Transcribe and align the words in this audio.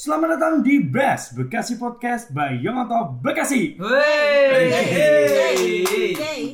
Selamat 0.00 0.40
datang 0.40 0.64
di 0.64 0.80
Best 0.80 1.36
Bekasi 1.36 1.76
Podcast 1.76 2.32
by 2.32 2.56
Yongoto 2.56 3.20
Bekasi. 3.20 3.76
Yeay. 3.76 4.96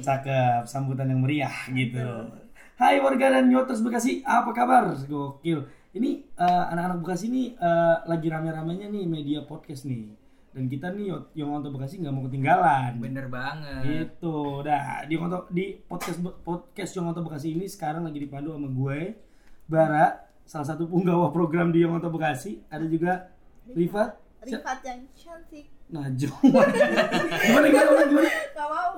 Cakep, 0.03 0.67
sambutan 0.67 1.15
yang 1.15 1.23
meriah 1.23 1.55
gitu. 1.71 2.27
Hai 2.75 2.99
warga 2.99 3.39
dan 3.39 3.47
Yoters 3.47 3.87
Bekasi, 3.87 4.27
apa 4.27 4.51
kabar? 4.51 4.99
Gokil. 4.99 5.63
Ini 5.95 6.27
eh, 6.27 6.65
anak-anak 6.75 7.07
Bekasi 7.07 7.31
ini 7.31 7.55
eh, 7.55 7.97
lagi 8.11 8.27
rame-ramenya 8.27 8.91
nih 8.91 9.07
media 9.07 9.47
podcast 9.47 9.87
nih. 9.87 10.11
Dan 10.51 10.67
kita 10.67 10.91
nih 10.91 11.15
Yongoto 11.39 11.71
Bekasi 11.71 12.03
nggak 12.03 12.15
mau 12.19 12.27
ketinggalan. 12.27 12.99
Bener 12.99 13.31
banget. 13.31 13.87
Gitu. 13.87 14.67
Dah, 14.67 15.07
di 15.07 15.15
Yongoto 15.15 15.47
di 15.55 15.79
podcast 15.87 16.19
podcast 16.43 16.99
Yongoto 16.99 17.23
Bekasi 17.23 17.55
ini 17.55 17.71
sekarang 17.71 18.11
lagi 18.11 18.19
dipandu 18.19 18.59
sama 18.59 18.67
gue, 18.67 19.15
Bara, 19.71 20.35
salah 20.43 20.67
satu 20.67 20.91
penggawa 20.91 21.31
program 21.31 21.71
di 21.71 21.87
Yongoto 21.87 22.11
Bekasi. 22.11 22.67
Ada 22.67 22.91
juga 22.91 23.36
Rifat, 23.75 24.11
Rifat 24.47 24.79
yang 24.87 25.01
cantik 25.17 25.67
Najwa. 25.87 26.39
gimana 27.47 27.67
gimana 27.71 28.03
gimana? 28.11 28.31
Gak 28.55 28.69
mau 28.71 28.91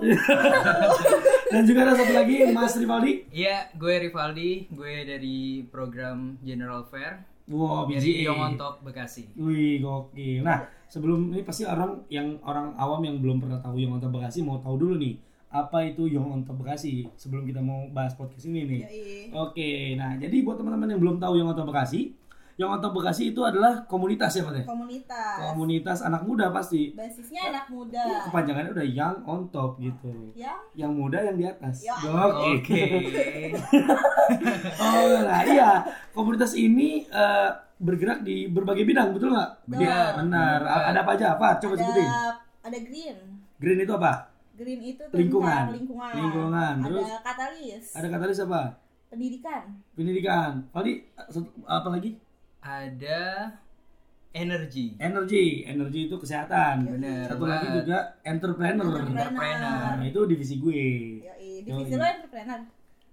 Dan 1.52 1.62
juga 1.68 1.80
ada 1.84 1.92
satu 1.96 2.12
lagi 2.16 2.36
Mas 2.48 2.74
Rivaldi. 2.80 3.12
Iya, 3.28 3.68
gue 3.76 3.94
Rivaldi, 4.08 4.72
gue 4.72 4.94
dari 5.04 5.68
program 5.68 6.40
General 6.40 6.84
Fair 6.88 7.28
Wow, 7.48 7.88
dari. 7.88 8.28
Yongon 8.28 8.60
Top 8.60 8.84
Bekasi. 8.84 9.32
Wih, 9.40 9.80
gokil. 9.80 10.44
Nah, 10.44 10.68
sebelum 10.84 11.32
ini 11.32 11.40
pasti 11.40 11.64
orang 11.64 12.04
yang 12.12 12.36
orang 12.44 12.76
awam 12.76 13.00
yang 13.08 13.16
belum 13.24 13.40
pernah 13.40 13.56
tahu 13.64 13.80
Yong 13.80 14.00
Onto 14.00 14.08
Bekasi 14.12 14.44
mau 14.44 14.60
tahu 14.60 14.76
dulu 14.76 14.94
nih 15.00 15.16
apa 15.48 15.80
itu 15.88 16.04
Yong 16.04 16.28
Onto 16.28 16.52
Bekasi 16.52 17.08
sebelum 17.16 17.48
kita 17.48 17.64
mau 17.64 17.88
bahas 17.88 18.12
podcast 18.12 18.44
ini 18.52 18.68
nih. 18.68 18.80
Yoi. 18.84 19.20
Oke, 19.32 19.96
nah 19.96 20.12
jadi 20.20 20.44
buat 20.44 20.60
teman-teman 20.60 20.92
yang 20.92 21.00
belum 21.00 21.16
tahu 21.16 21.40
Yong 21.40 21.56
Onto 21.56 21.64
Bekasi, 21.64 22.12
Yong 22.58 22.74
Onto 22.74 22.90
Bekasi 22.90 23.30
itu 23.30 23.38
adalah 23.46 23.86
komunitas 23.86 24.34
ya, 24.34 24.42
Pak? 24.42 24.50
ya? 24.58 24.64
Komunitas 24.66 25.38
Komunitas 25.54 25.98
anak 26.02 26.26
muda 26.26 26.50
pasti. 26.50 26.90
Basisnya 26.90 27.54
anak 27.54 27.70
muda 27.70 28.02
Kepanjangannya 28.26 28.74
udah 28.74 28.86
Young 28.90 29.16
on 29.22 29.46
top 29.54 29.78
gitu. 29.78 30.34
Yang 30.34 30.58
Yang 30.74 30.92
muda 30.98 31.18
yang 31.22 31.36
di 31.38 31.46
atas. 31.46 31.86
Ya. 31.86 31.94
Oke. 31.94 32.82
Oh, 34.76 35.24
nah 35.24 35.40
iya. 35.46 35.80
Komunitas 36.12 36.52
ini 36.52 37.06
eh, 37.06 37.50
bergerak 37.78 38.26
di 38.26 38.50
berbagai 38.50 38.84
bidang, 38.84 39.14
betul 39.14 39.32
nggak? 39.32 39.50
Betul. 39.64 39.86
Iya, 39.86 40.18
benar. 40.18 40.58
Ada 40.66 40.98
apa 41.00 41.10
aja? 41.14 41.26
Apa? 41.38 41.48
Coba 41.62 41.74
sebutin. 41.78 42.04
ada 42.04 42.42
ada 42.68 42.78
green 42.82 43.16
Green 43.56 43.78
itu 43.80 43.92
apa? 43.94 44.28
Green 44.58 44.82
itu 44.82 45.02
tentang 45.06 45.16
Lingkungan. 45.22 45.64
lingkungan 45.72 46.12
Lingkungan. 46.12 46.74
Terus? 46.82 47.06
Ada 47.06 47.18
katalis 47.22 47.84
Ada 47.94 48.06
katalis 48.10 48.38
apa? 48.42 48.62
Pendidikan 49.08 49.62
Pendidikan. 49.94 50.50
Tadi 50.74 50.92
satu- 51.30 51.54
apa 51.64 51.88
lagi? 51.88 52.10
Ada 52.68 53.48
energi. 54.36 55.00
Energi. 55.00 55.64
Energi 55.64 56.00
itu 56.04 56.16
kesehatan. 56.20 56.84
Bener 56.84 57.24
Satu 57.24 57.48
lagi 57.48 57.64
banget. 57.64 57.76
juga 57.80 57.98
entrepreneur. 58.22 59.00
Entrepreneur. 59.08 59.96
Nah, 59.96 60.04
itu 60.04 60.20
divisi 60.28 60.54
gue. 60.60 60.84
Yoi. 61.24 61.64
Divisi 61.64 61.92
Yoi. 61.96 61.96
lo 61.96 62.04
entrepreneur 62.04 62.60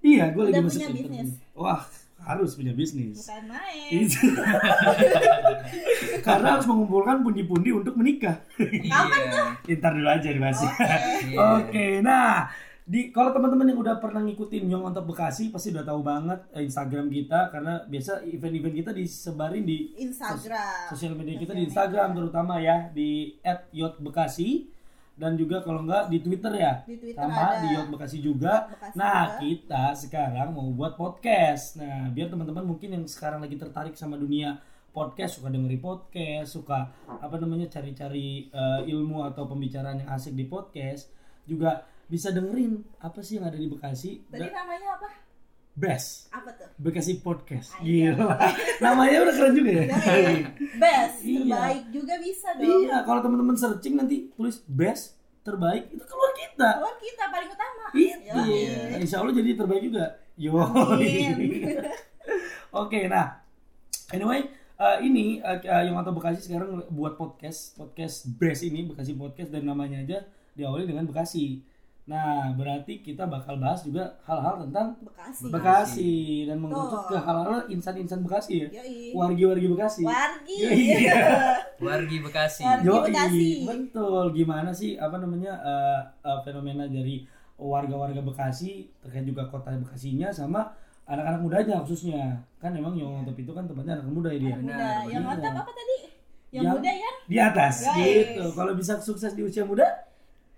Iya, 0.05 0.23
gue 0.35 0.41
lagi 0.43 0.59
masuk 0.59 0.75
punya 0.75 0.87
entrepreneur. 0.91 1.23
bisnis? 1.23 1.55
Wah, 1.55 1.81
harus 2.19 2.51
punya 2.53 2.73
bisnis. 2.75 3.15
Bukan 3.15 3.43
main. 3.47 4.05
Karena 6.27 6.47
harus 6.59 6.67
mengumpulkan 6.67 7.23
pundi-pundi 7.23 7.71
untuk 7.71 7.95
menikah. 7.95 8.43
Iya. 8.59 9.55
Ntar 9.65 9.91
dulu 9.95 10.09
aja. 10.11 10.29
Iya. 10.29 10.51
Oke, 11.63 12.03
nah 12.03 12.51
di 12.85 13.09
kalau 13.09 13.33
teman-teman 13.33 13.73
yang 13.73 13.81
udah 13.81 13.97
pernah 13.97 14.21
ngikutin 14.21 14.69
Young 14.69 14.85
Ontop 14.85 15.09
Bekasi 15.09 15.49
pasti 15.49 15.73
udah 15.73 15.81
tahu 15.81 16.05
banget 16.05 16.37
eh, 16.53 16.69
Instagram 16.69 17.09
kita 17.09 17.49
karena 17.49 17.81
biasa 17.89 18.21
event-event 18.29 18.75
kita 18.77 18.91
disebarin 18.93 19.65
di 19.65 19.97
Instagram 19.97 20.93
sosial 20.93 21.17
media 21.17 21.33
kita 21.41 21.57
di 21.57 21.65
Instagram 21.65 22.13
terutama 22.13 22.61
ya 22.61 22.93
di 22.93 23.41
@yotbekasi 23.73 24.69
dan 25.15 25.39
juga 25.39 25.63
kalau 25.63 25.87
enggak 25.87 26.11
di 26.11 26.19
Twitter 26.19 26.53
ya. 26.59 26.83
Di 26.83 26.99
Twitter 26.99 27.15
sama 27.15 27.55
ada. 27.55 27.63
di 27.63 27.67
Yot 27.71 27.87
Bekasi 27.87 28.17
juga. 28.19 28.67
Bekasi 28.67 28.95
nah, 28.99 29.23
juga. 29.23 29.39
kita 29.39 29.83
sekarang 29.95 30.51
mau 30.51 30.67
buat 30.75 30.99
podcast. 30.99 31.79
Nah, 31.79 32.11
biar 32.11 32.27
teman-teman 32.27 32.67
mungkin 32.67 32.99
yang 32.99 33.03
sekarang 33.07 33.39
lagi 33.39 33.55
tertarik 33.55 33.95
sama 33.95 34.19
dunia 34.19 34.59
podcast, 34.91 35.39
suka 35.39 35.47
dengerin 35.47 35.79
podcast, 35.79 36.59
suka 36.59 36.91
apa 37.07 37.35
namanya 37.39 37.71
cari-cari 37.71 38.51
eh, 38.51 38.81
ilmu 38.91 39.23
atau 39.23 39.47
pembicaraan 39.47 40.03
yang 40.03 40.11
asik 40.11 40.35
di 40.35 40.51
podcast, 40.51 41.07
juga 41.47 41.87
bisa 42.05 42.29
dengerin 42.29 42.81
apa 42.99 43.19
sih 43.19 43.37
yang 43.37 43.45
ada 43.45 43.57
di 43.57 43.65
Bekasi. 43.65 44.23
Tadi 44.27 44.45
Da- 44.45 44.55
namanya 44.55 44.89
apa? 44.95 45.09
Best 45.75 46.31
Apa 46.31 46.55
tuh? 46.55 46.71
Bekasi 46.79 47.19
Podcast. 47.19 47.75
Ayo. 47.77 48.15
Gila. 48.15 48.31
Namanya 48.79 49.27
udah 49.27 49.33
keren 49.35 49.53
juga 49.53 49.71
ya. 49.75 49.83
Yoi. 49.91 50.35
Best 50.79 51.15
Iya. 51.19 51.43
Terbaik 51.51 51.83
juga 51.91 52.13
bisa 52.15 52.47
dong 52.55 52.79
Iya, 52.79 52.97
kalau 53.03 53.19
teman-teman 53.19 53.55
searching 53.59 53.95
nanti 53.99 54.15
tulis 54.31 54.63
best 54.65 55.19
terbaik 55.43 55.91
itu 55.91 56.03
keluar 56.07 56.31
kita. 56.31 56.69
Keluar 56.79 56.95
kita 56.95 57.23
paling 57.27 57.49
utama 57.51 57.83
Itu. 57.91 58.31
Yoi. 58.31 59.03
Insya 59.03 59.19
Allah 59.19 59.35
jadi 59.35 59.49
terbaik 59.53 59.83
juga. 59.83 60.05
Yo. 60.35 60.55
Oke, 62.75 63.07
nah. 63.07 63.39
Anyway, 64.11 64.47
eh, 64.75 64.97
ini 65.03 65.39
uh, 65.39 65.59
yang 65.59 65.95
atau 65.95 66.11
Bekasi 66.11 66.39
sekarang 66.39 66.87
buat 66.87 67.15
podcast, 67.15 67.75
podcast 67.75 68.27
best 68.35 68.63
ini 68.63 68.85
Bekasi 68.85 69.11
Podcast 69.11 69.49
dan 69.49 69.65
namanya 69.65 69.99
aja 69.99 70.23
diawali 70.53 70.87
dengan 70.87 71.03
Bekasi. 71.03 71.59
Nah, 72.05 72.53
berarti 72.53 73.01
kita 73.01 73.25
bakal 73.25 73.57
bahas 73.57 73.81
juga 73.81 74.13
hal-hal 74.21 74.61
tentang 74.61 74.93
Bekasi 75.01 75.49
Bekasi 75.49 76.13
dan 76.45 76.61
mengerucut 76.61 77.01
Tuh. 77.01 77.09
ke 77.09 77.17
hal-hal 77.17 77.65
insan-insan 77.65 78.21
Bekasi 78.21 78.61
ya. 78.61 78.67
Yoi. 78.77 79.09
Wargi-wargi 79.11 79.65
Bekasi. 79.65 80.01
Wargi 80.05 80.57
Iya. 80.93 81.17
Wargi 81.81 82.17
Bekasi. 82.21 82.61
Wargi. 82.61 82.85
Yoi, 82.85 83.01
Bekasi. 83.09 83.49
betul. 83.65 84.25
Gimana 84.31 84.69
sih 84.69 84.93
apa 84.95 85.17
namanya 85.17 85.57
eh, 85.57 85.99
eh, 86.23 86.39
fenomena 86.45 86.85
dari 86.85 87.25
warga-warga 87.57 88.21
Bekasi 88.21 88.85
terkait 89.01 89.25
juga 89.25 89.49
kota 89.49 89.73
Bekasinya 89.73 90.29
sama 90.29 90.77
anak-anak 91.05 91.41
mudanya 91.41 91.81
khususnya. 91.81 92.37
Kan 92.61 92.77
emang 92.77 92.93
yang 92.93 93.25
Ontop 93.25 93.33
itu 93.33 93.49
kan 93.49 93.65
tempatnya 93.65 93.97
anak 93.97 94.05
muda 94.07 94.29
ya 94.29 94.39
dia. 94.39 94.53
Anak 94.53 94.61
muda 94.61 94.77
Benar, 94.77 95.01
Yang 95.09 95.23
mantap 95.25 95.53
apa 95.57 95.71
tadi? 95.73 95.97
Yang, 96.53 96.61
Yang- 96.61 96.75
muda 96.77 96.91
ya? 96.93 97.11
Di 97.25 97.37
atas 97.41 97.75
Guys. 97.81 97.97
gitu. 97.97 98.43
Kalau 98.53 98.73
bisa 98.77 98.93
sukses 99.01 99.33
di 99.33 99.41
usia 99.41 99.65
muda, 99.65 99.89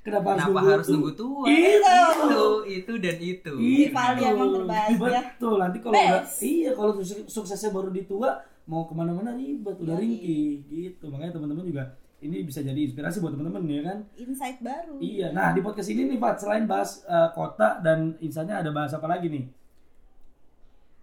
kenapa, 0.08 0.30
Kenapa 0.34 0.60
harus 0.60 0.72
harus 0.72 0.88
nunggu 0.90 1.12
tua? 1.14 1.44
tua? 1.44 1.52
Itu. 1.52 1.98
Itu, 2.00 2.44
itu 2.66 2.94
dan 2.98 3.18
itu. 3.20 3.54
Itu. 3.54 3.84
Rivaldi 3.86 4.22
emang 4.24 4.50
terbaik 4.56 4.98
ya. 5.04 5.22
Betul. 5.28 5.56
Nanti 5.58 5.78
kalau 5.78 5.94
udah 5.94 6.08
Best. 6.18 6.40
iya 6.42 6.70
kalau 6.72 6.92
sukses- 6.96 7.28
suksesnya 7.28 7.70
baru 7.70 7.90
di 7.90 8.04
tua 8.04 8.30
mau 8.66 8.84
ke 8.84 8.94
mana-mana 8.94 9.32
ribet 9.32 9.76
udah 9.78 9.96
Yoi. 9.96 10.02
ringkih 10.02 10.48
gitu. 10.66 11.06
Makanya 11.08 11.34
teman-teman 11.34 11.64
juga 11.64 11.84
ini 12.18 12.42
bisa 12.42 12.60
jadi 12.60 12.80
inspirasi 12.82 13.20
buat 13.20 13.30
teman-teman 13.30 13.62
ya 13.68 13.82
kan. 13.84 13.98
Insight 14.16 14.58
baru 14.60 14.98
Iya, 14.98 15.30
nah 15.30 15.52
di 15.52 15.62
podcast 15.62 15.86
ini 15.88 16.08
nih 16.08 16.18
Pak, 16.18 16.34
selain 16.38 16.66
bahas 16.66 17.04
eh, 17.04 17.30
kota 17.32 17.78
dan 17.78 18.18
insannya 18.18 18.58
ada 18.58 18.72
bahas 18.72 18.90
apa 18.90 19.06
lagi 19.06 19.28
nih? 19.28 19.46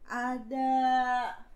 Ada 0.05 0.69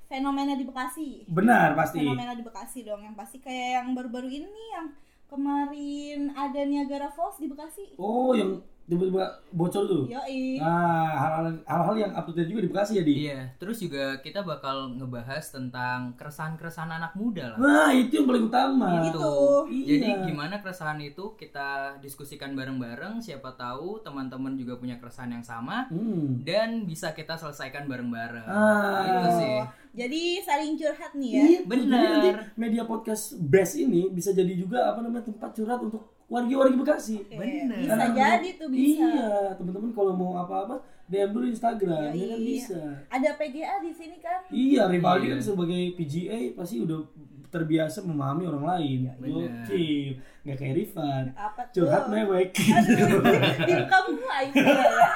fenomena 0.07 0.57
di 0.57 0.65
Bekasi 0.65 1.29
Benar 1.29 1.77
pasti. 1.77 2.01
Fenomena 2.01 2.33
di 2.33 2.41
Bekasi 2.41 2.81
dong 2.81 3.05
Yang 3.05 3.17
pasti 3.17 3.37
kayak 3.39 3.69
yang 3.77 3.89
baru-baru 3.93 4.29
ini 4.31 4.49
Yang 4.73 4.87
kemarin 5.28 6.33
ada 6.33 6.61
Niagara 6.65 7.12
Falls 7.12 7.37
di 7.37 7.47
Bekasi. 7.47 7.94
Oh, 8.00 8.33
yang 8.33 8.65
tiba-tiba 8.88 9.21
bocor 9.49 9.84
tuh. 9.84 10.03
Yoi 10.09 10.56
Nah, 10.59 11.12
hal-hal 11.12 11.47
hal-hal 11.62 11.97
yang 11.99 12.12
up 12.12 12.25
to 12.25 12.32
date 12.32 12.49
juga 12.49 12.65
di 12.65 12.69
Bekasi 12.69 12.93
ya, 12.97 13.04
Di. 13.04 13.15
Iya, 13.22 13.41
terus 13.56 13.78
juga 13.78 14.16
kita 14.19 14.41
bakal 14.43 14.97
ngebahas 14.97 15.44
tentang 15.44 16.16
keresahan-keresahan 16.16 16.88
anak 16.91 17.12
muda 17.12 17.54
lah. 17.54 17.59
Nah, 17.60 17.91
itu 17.93 18.19
yang 18.19 18.26
paling 18.26 18.49
utama. 18.49 19.04
Itu. 19.04 19.28
Iya. 19.69 19.84
Jadi 19.93 20.09
gimana 20.26 20.59
keresahan 20.59 20.99
itu 20.99 21.37
kita 21.37 22.00
diskusikan 22.00 22.53
bareng-bareng, 22.53 23.20
siapa 23.20 23.52
tahu 23.52 24.00
teman-teman 24.00 24.56
juga 24.56 24.75
punya 24.75 24.96
keresahan 24.96 25.31
yang 25.31 25.44
sama 25.44 25.84
Hmm. 25.88 26.41
dan 26.43 26.82
bisa 26.82 27.12
kita 27.12 27.37
selesaikan 27.37 27.84
bareng-bareng. 27.84 28.49
Ah. 28.49 29.05
Itu 29.05 29.29
sih. 29.37 29.58
Jadi 29.88 30.23
saling 30.41 30.73
curhat 30.75 31.12
nih 31.12 31.29
ya 31.29 31.43
Iya, 31.43 31.61
Benar. 31.67 31.82
Jadi 31.91 32.29
nanti 32.29 32.31
media 32.55 32.82
podcast 32.84 33.34
best 33.41 33.75
ini 33.75 34.08
bisa 34.08 34.31
jadi 34.31 34.52
juga 34.55 34.88
apa 34.88 35.02
namanya 35.02 35.26
tempat 35.26 35.50
curhat 35.52 35.81
untuk 35.82 36.06
wargi-wargi 36.29 36.77
Bekasi. 36.77 37.15
Oke, 37.19 37.35
Bener. 37.35 37.79
Bisa 37.81 37.93
Anak 37.95 38.11
jadi 38.13 38.49
tuh 38.55 38.69
bisa 38.69 39.01
Iya, 39.01 39.33
teman-teman 39.57 39.91
kalau 39.91 40.13
mau 40.13 40.37
apa-apa 40.37 40.77
DM 41.05 41.33
dulu 41.33 41.49
Instagram, 41.49 42.13
ya 42.13 42.27
kan 42.29 42.37
Yoi. 42.37 42.45
bisa. 42.47 42.81
Ada 43.09 43.31
PGA 43.35 43.75
di 43.81 43.91
sini 43.91 44.17
kan 44.21 44.45
Iya, 44.47 44.83
Rivaldi 44.87 45.25
Iya. 45.25 45.33
kan 45.35 45.41
sebagai 45.41 45.83
PGA 45.97 46.53
pasti 46.53 46.77
udah 46.79 47.01
terbiasa 47.49 48.05
memahami 48.05 48.45
orang 48.45 48.65
lain. 48.67 48.99
Bener. 49.17 49.49
Oke, 49.65 49.89
nggak 50.45 50.57
kayak 50.59 50.75
Rifan. 50.77 51.25
Apa 51.33 51.65
tuh? 51.73 51.81
Curhat 51.81 52.13
mewek. 52.13 52.53
Direkam 53.65 54.05
mulai 54.13 54.53
ya. 54.53 55.09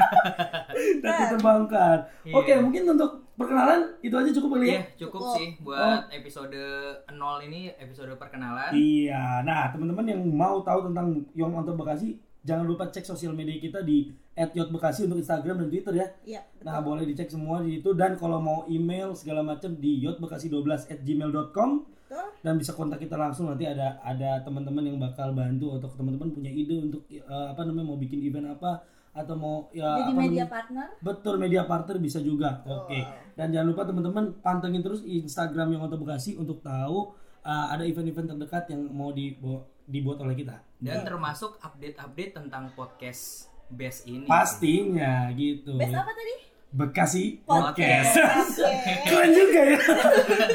Tapi 0.96 1.22
terbangkan. 1.36 1.98
Iya. 2.24 2.32
Oke, 2.34 2.52
mungkin 2.56 2.82
untuk 2.88 3.21
perkenalan 3.32 3.80
itu 4.00 4.12
aja 4.12 4.30
cukup 4.30 4.48
kali 4.54 4.66
ya. 4.66 4.72
Iya, 4.72 4.82
cukup 4.98 5.20
Cukup. 5.20 5.36
sih 5.36 5.48
buat 5.58 6.00
episode 6.10 6.60
0 7.08 7.16
ini 7.42 7.72
episode 7.74 8.12
perkenalan. 8.14 8.70
Iya, 8.70 9.40
nah 9.42 9.68
teman-teman 9.68 10.04
yang 10.06 10.20
mau 10.26 10.60
tahu 10.60 10.92
tentang 10.92 11.24
Young 11.32 11.54
Onto 11.54 11.72
Bekasi, 11.72 12.14
jangan 12.40 12.64
lupa 12.64 12.86
cek 12.86 13.02
sosial 13.02 13.32
media 13.32 13.56
kita 13.56 13.80
di 13.80 14.12
@yotbekasi 14.32 15.04
untuk 15.06 15.20
Instagram 15.20 15.60
dan 15.60 15.68
Twitter 15.68 15.94
ya. 15.94 16.06
Iya, 16.24 16.40
Nah, 16.62 16.80
boleh 16.80 17.04
dicek 17.04 17.28
semua 17.28 17.60
di 17.60 17.76
situ 17.76 17.92
dan 17.92 18.16
kalau 18.16 18.38
mau 18.38 18.64
email 18.64 19.12
segala 19.12 19.42
macam 19.42 19.76
di 19.76 20.00
yotbekasi12@gmail.com 20.00 21.70
Betul. 22.08 22.26
dan 22.40 22.54
bisa 22.56 22.72
kontak 22.72 23.00
kita 23.00 23.16
langsung 23.16 23.48
nanti 23.48 23.64
ada 23.64 23.96
ada 24.00 24.40
teman-teman 24.40 24.84
yang 24.84 24.96
bakal 24.96 25.32
bantu 25.32 25.76
atau 25.76 25.88
teman-teman 25.90 26.28
punya 26.28 26.48
ide 26.48 26.76
untuk 26.78 27.08
eh, 27.08 27.20
apa 27.24 27.64
namanya 27.64 27.88
mau 27.88 27.96
bikin 27.96 28.20
event 28.20 28.52
apa 28.52 28.84
atau 29.12 29.36
mau 29.36 29.68
ya 29.70 30.00
Jadi 30.00 30.02
apa 30.08 30.12
media 30.16 30.24
namanya- 30.24 30.46
partner. 30.48 30.86
Betul 31.04 31.34
media 31.36 31.62
partner 31.68 31.96
bisa 32.00 32.18
juga. 32.18 32.64
Oke. 32.64 33.04
Dan 33.32 33.52
jangan 33.52 33.68
lupa 33.68 33.82
teman-teman 33.84 34.24
pantengin 34.40 34.80
terus 34.80 35.04
Instagram 35.04 35.76
yang 35.76 35.84
Oto 35.84 35.96
Bekasi 35.96 36.36
untuk 36.36 36.60
tahu 36.60 37.12
uh, 37.42 37.66
ada 37.68 37.84
event-event 37.84 38.32
terdekat 38.32 38.72
yang 38.72 38.88
mau 38.88 39.12
dibuat, 39.12 39.68
dibuat 39.84 40.18
oleh 40.20 40.32
kita. 40.32 40.60
Dan 40.76 41.04
termasuk 41.04 41.60
update-update 41.60 42.32
tentang 42.34 42.72
podcast 42.72 43.48
Best 43.68 44.04
ini. 44.04 44.28
Pastinya 44.28 45.32
gitu. 45.32 45.76
Best 45.76 45.96
apa 45.96 46.12
tadi? 46.12 46.34
Bekasi 46.72 47.44
Podcast. 47.44 48.16
Podcast. 48.16 48.56
Oke. 48.64 48.92
Keren 49.04 49.30
juga 49.32 49.60
ya. 49.60 49.78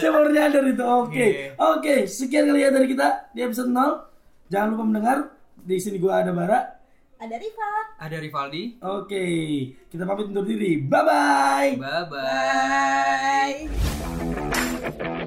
Saya 0.01 0.11
baru 0.11 0.29
nyadar 0.33 0.63
itu. 0.65 0.81
Oke. 0.85 1.25
Iya. 1.25 1.49
Oke, 1.57 1.95
sekian 2.05 2.49
kali 2.49 2.65
ya 2.65 2.69
dari 2.69 2.89
kita 2.89 3.29
di 3.33 3.41
episode 3.41 3.69
0. 3.69 4.49
Jangan 4.49 4.67
lupa 4.73 4.83
mendengar. 4.85 5.17
Di 5.61 5.77
sini 5.77 5.97
gua 5.97 6.21
ada 6.21 6.33
Bara. 6.33 6.76
Ada 7.17 7.35
Rifat. 7.41 7.85
Ada 7.97 8.17
Rivaldi. 8.21 8.77
Oke, 8.77 9.25
kita 9.89 10.05
pamit 10.05 10.29
undur 10.29 10.45
diri. 10.45 10.85
Bye 10.85 11.01
bye. 11.01 11.73
Bye-bye. 11.81 13.57
Bye. 14.93 15.25